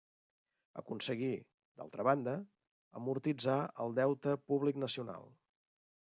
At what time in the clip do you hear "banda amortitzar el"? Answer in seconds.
2.07-3.93